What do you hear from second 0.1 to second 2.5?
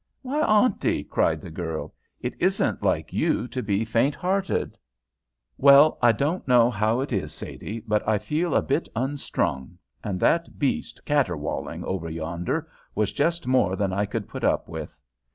"Why, Auntie," cried the girl, "it